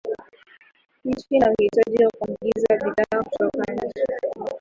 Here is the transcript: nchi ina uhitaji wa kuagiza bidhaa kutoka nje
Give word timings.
nchi 1.05 1.25
ina 1.35 1.51
uhitaji 1.59 2.03
wa 2.05 2.11
kuagiza 2.17 2.75
bidhaa 2.83 3.23
kutoka 3.23 3.73
nje 3.73 4.05